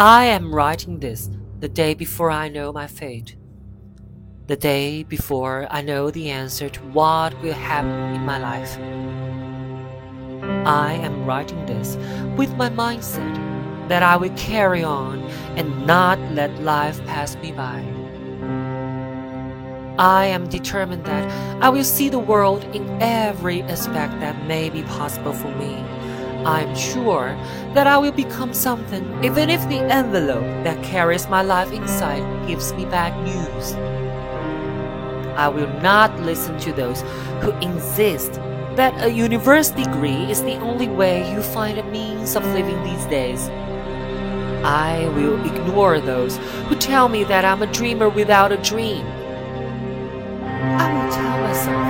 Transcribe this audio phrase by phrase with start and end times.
[0.00, 3.36] I am writing this the day before I know my fate.
[4.46, 8.78] The day before I know the answer to what will happen in my life.
[10.66, 11.98] I am writing this
[12.38, 13.36] with my mindset
[13.88, 15.20] that I will carry on
[15.58, 17.84] and not let life pass me by.
[19.98, 21.30] I am determined that
[21.62, 25.84] I will see the world in every aspect that may be possible for me.
[26.44, 27.36] I am sure
[27.74, 32.72] that I will become something even if the envelope that carries my life inside gives
[32.72, 33.74] me bad news.
[35.36, 37.02] I will not listen to those
[37.42, 38.34] who insist
[38.76, 43.04] that a university degree is the only way you find a means of living these
[43.06, 43.48] days.
[44.64, 46.36] I will ignore those
[46.68, 49.04] who tell me that I'm a dreamer without a dream.
[50.80, 51.86] I will tell myself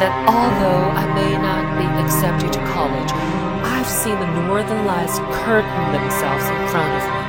[0.00, 2.33] that although I may not be accepted
[5.04, 7.24] northern lights curtain themselves in front of me.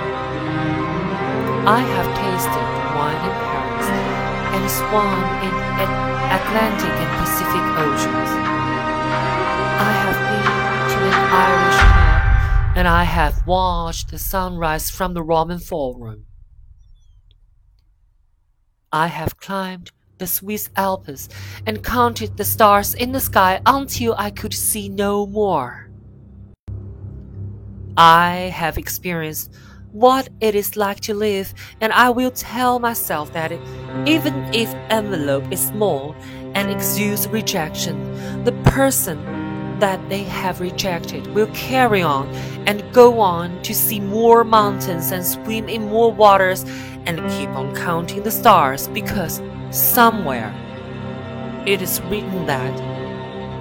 [1.68, 3.90] I have tasted wine in Paris
[4.55, 5.54] and swum in
[6.31, 8.31] Atlantic and Pacific oceans.
[9.77, 10.51] I have been
[10.91, 16.26] to an Irish club and I have watched the sunrise from the Roman Forum.
[18.91, 21.27] I have climbed the Swiss Alps
[21.65, 25.84] and counted the stars in the sky until I could see no more.
[27.98, 29.54] I have experienced
[29.93, 33.54] what it is like to live, and I will tell myself that
[34.05, 36.13] even if envelope is small
[36.54, 39.24] and exudes rejection, the person
[39.79, 42.27] that they have rejected will carry on
[42.68, 46.65] and go on to see more mountains and swim in more waters
[47.05, 50.54] and keep on counting the stars because somewhere
[51.65, 52.74] it is written that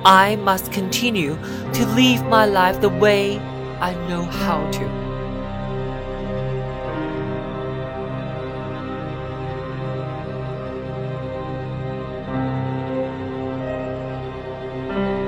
[0.05, 1.37] I must continue
[1.73, 3.41] to live my life the way
[3.85, 5.14] I know how to.